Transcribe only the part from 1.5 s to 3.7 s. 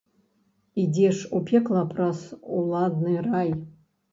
пекла праз уладны рай.